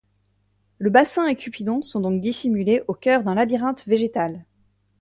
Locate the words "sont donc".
1.83-2.21